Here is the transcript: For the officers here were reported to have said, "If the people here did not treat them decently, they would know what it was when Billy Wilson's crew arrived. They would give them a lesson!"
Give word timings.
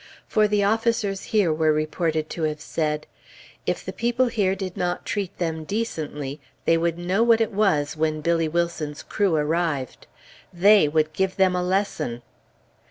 For 0.27 0.47
the 0.47 0.63
officers 0.63 1.25
here 1.25 1.53
were 1.53 1.71
reported 1.71 2.27
to 2.31 2.41
have 2.41 2.59
said, 2.59 3.05
"If 3.67 3.85
the 3.85 3.93
people 3.93 4.29
here 4.29 4.55
did 4.55 4.75
not 4.75 5.05
treat 5.05 5.37
them 5.37 5.63
decently, 5.63 6.41
they 6.65 6.75
would 6.75 6.97
know 6.97 7.21
what 7.21 7.39
it 7.39 7.51
was 7.51 7.95
when 7.95 8.21
Billy 8.21 8.47
Wilson's 8.47 9.03
crew 9.03 9.35
arrived. 9.35 10.07
They 10.51 10.87
would 10.87 11.13
give 11.13 11.35
them 11.35 11.55
a 11.55 11.61
lesson!" 11.61 12.23